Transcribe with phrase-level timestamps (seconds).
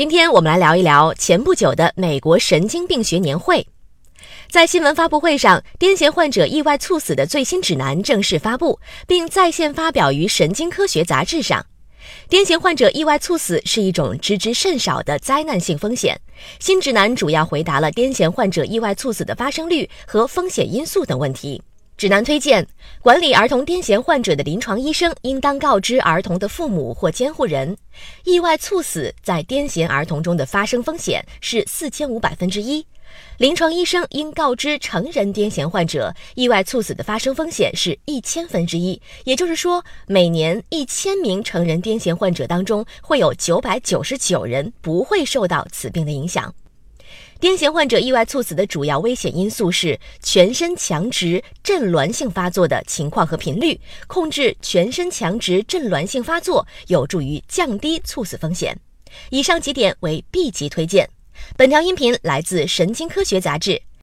[0.00, 3.66] 今天我们来聊一聊前不久的美国神经病学年会。
[4.48, 11.66] 在新闻发布会上，癫痫患者意外猝死的最新指南正式发布，并在线发表于《神经科学》杂志上。
[12.30, 16.18] 癫痫患者意外猝死是一种知之甚少的灾难性风险。
[16.58, 21.62] 新指南主要回答了癫痫患者意外猝死的发生率和风险因素等问题。
[22.00, 22.66] 指南推荐，
[23.02, 27.76] 管理儿童癫痫患者的临床医生应当告知儿童的父母或监护人，
[28.24, 32.82] 意外猝死在癫痫儿童中的发生风险是四千五百分之一。
[33.36, 38.98] 临床医生应告知成人癫痫患者，意外猝死的发生风险是一千分之一。
[39.24, 46.54] 也就是说，每年一千名成人癫痫患者当中，会有九百九十九人不会受到此病的影响。
[47.40, 53.80] 癫痫患者意外猝死的主要危险因素是全身强直阵挛性发作的情况和频率。
[54.06, 58.78] 控制全身强直阵挛性发作，有助于降低猝死风险。
[59.30, 61.08] 以上几点为 B 级推荐。
[61.56, 63.80] 本条音频来自《神经科学》杂志。